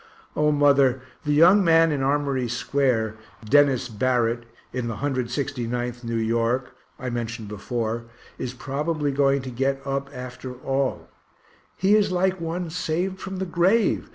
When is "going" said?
9.11-9.43